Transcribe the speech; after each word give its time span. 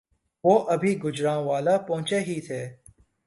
وہ 0.43 0.53
ابھی 0.73 0.91
گوجرانوالہ 1.03 1.75
پہنچے 1.87 2.19
ہی 2.19 2.39
تھے 2.47 2.61